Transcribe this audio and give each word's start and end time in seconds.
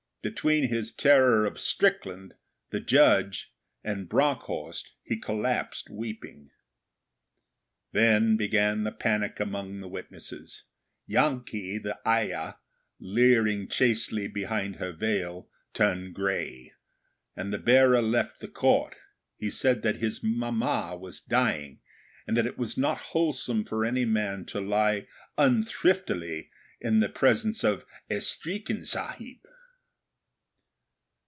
Between 0.23 0.67
his 0.69 0.91
terror 0.91 1.45
of 1.47 1.59
Strickland, 1.59 2.35
the 2.69 2.79
Judge, 2.79 3.55
and 3.83 4.07
Bronckhorst 4.07 4.91
he 5.01 5.17
collapsed 5.17 5.89
weeping. 5.89 6.51
Then 7.91 8.37
began 8.37 8.83
the 8.83 8.91
panic 8.91 9.39
among 9.39 9.79
the 9.79 9.87
witnesses. 9.87 10.65
Janki, 11.09 11.79
the 11.81 11.97
ayah, 12.07 12.53
leering 12.99 13.67
chastely 13.67 14.27
behind 14.27 14.75
her 14.75 14.91
veil, 14.91 15.49
turned 15.73 16.13
grey, 16.13 16.73
and 17.35 17.51
the 17.51 17.57
bearer 17.57 17.99
left 17.99 18.41
the 18.41 18.47
Court. 18.47 18.95
He 19.37 19.49
said 19.49 19.81
that 19.81 19.95
his 19.95 20.21
Mamma 20.21 20.95
was 20.97 21.19
dying, 21.19 21.79
and 22.27 22.37
that 22.37 22.45
it 22.45 22.59
was 22.59 22.77
not 22.77 22.99
wholesome 23.09 23.65
for 23.65 23.83
any 23.83 24.05
man 24.05 24.45
to 24.45 24.61
lie 24.61 25.07
unthriftily 25.39 26.51
in 26.79 26.99
the 26.99 27.09
presence 27.09 27.63
of 27.63 27.87
'Estreekin 28.07 28.85
Sahib'. 28.85 29.47